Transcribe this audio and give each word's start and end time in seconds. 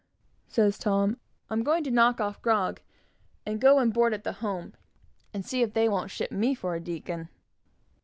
says 0.47 0.79
Tom, 0.79 1.17
"I'm 1.51 1.61
going 1.61 1.83
to 1.83 1.91
knock 1.91 2.19
off 2.19 2.41
grog, 2.41 2.81
and 3.45 3.61
go 3.61 3.77
and 3.77 3.93
board 3.93 4.15
at 4.15 4.23
the 4.23 4.33
Home, 4.41 4.73
and 5.31 5.45
see 5.45 5.61
if 5.61 5.75
they 5.75 5.87
won't 5.87 6.09
ship 6.09 6.31
me 6.31 6.55
for 6.55 6.73
a 6.73 6.79
deacon!" 6.79 7.29